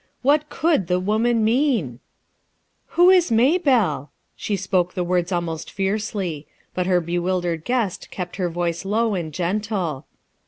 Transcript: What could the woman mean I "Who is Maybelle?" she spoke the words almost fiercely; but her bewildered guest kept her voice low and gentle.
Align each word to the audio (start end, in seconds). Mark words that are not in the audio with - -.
What 0.23 0.49
could 0.49 0.87
the 0.87 0.99
woman 0.99 1.43
mean 1.45 1.99
I 1.99 2.93
"Who 2.93 3.11
is 3.11 3.31
Maybelle?" 3.31 4.09
she 4.35 4.55
spoke 4.55 4.95
the 4.95 5.03
words 5.03 5.31
almost 5.31 5.69
fiercely; 5.69 6.47
but 6.73 6.87
her 6.87 6.99
bewildered 6.99 7.63
guest 7.65 8.09
kept 8.09 8.37
her 8.37 8.49
voice 8.49 8.83
low 8.83 9.13
and 9.13 9.31
gentle. 9.31 10.05